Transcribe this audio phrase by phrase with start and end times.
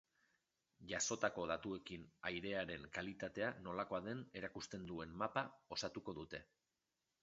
[0.91, 6.47] Jasotako datuekin airearen kalitatea nolakoa den erakusten duen mapa osatuko dute.